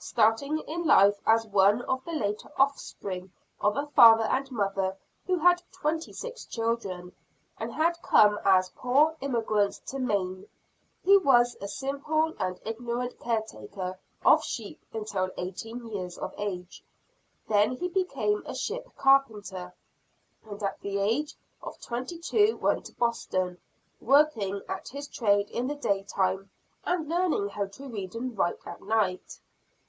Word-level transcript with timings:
Starting 0.00 0.58
in 0.68 0.84
life 0.84 1.16
as 1.24 1.46
one 1.46 1.80
of 1.82 2.04
the 2.04 2.10
later 2.12 2.50
offspring 2.58 3.32
of 3.60 3.76
a 3.76 3.86
father 3.86 4.24
and 4.24 4.50
mother 4.50 4.94
who 5.24 5.38
had 5.38 5.62
twenty 5.72 6.12
six 6.12 6.44
children, 6.44 7.10
and 7.58 7.72
had 7.72 7.96
come 8.02 8.38
as 8.44 8.68
poor 8.76 9.16
emigrants 9.22 9.78
to 9.78 9.98
Maine, 9.98 10.46
he 11.02 11.16
was 11.16 11.56
a 11.60 11.68
simple 11.68 12.34
and 12.38 12.60
ignorant 12.66 13.18
caretaker 13.20 13.98
of 14.26 14.44
sheep 14.44 14.78
until 14.92 15.30
eighteen 15.38 15.86
years 15.86 16.18
of 16.18 16.34
age. 16.36 16.84
Then 17.48 17.72
he 17.76 17.88
became 17.88 18.42
a 18.44 18.54
ship 18.54 18.86
carpenter; 18.96 19.72
and 20.44 20.62
at 20.62 20.80
the 20.80 20.98
age 20.98 21.34
of 21.62 21.80
twenty 21.80 22.18
two 22.18 22.56
went 22.58 22.84
to 22.86 22.96
Boston, 22.96 23.58
working 24.00 24.60
at 24.68 24.88
his 24.88 25.06
trade 25.08 25.48
in 25.50 25.68
the 25.68 25.76
day 25.76 26.02
time, 26.02 26.50
and 26.84 27.08
learning 27.08 27.48
how 27.50 27.66
to 27.66 27.88
read 27.88 28.14
and 28.16 28.36
write 28.36 28.66
at 28.66 28.82
night. 28.82 29.38